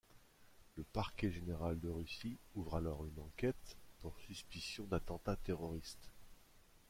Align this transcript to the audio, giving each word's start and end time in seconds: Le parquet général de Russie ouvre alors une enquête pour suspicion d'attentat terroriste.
Le 0.77 0.83
parquet 0.83 1.29
général 1.29 1.79
de 1.79 1.87
Russie 1.87 2.39
ouvre 2.55 2.77
alors 2.77 3.05
une 3.05 3.19
enquête 3.19 3.77
pour 4.01 4.17
suspicion 4.27 4.85
d'attentat 4.85 5.35
terroriste. 5.35 6.09